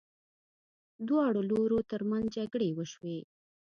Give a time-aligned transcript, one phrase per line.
[1.07, 3.19] دواړو لورو ترمنځ جګړې وشوې.